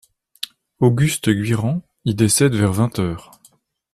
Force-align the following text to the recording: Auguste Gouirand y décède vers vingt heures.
Auguste 0.79 1.29
Gouirand 1.29 1.83
y 2.05 2.15
décède 2.15 2.55
vers 2.55 2.71
vingt 2.73 2.97
heures. 2.97 3.39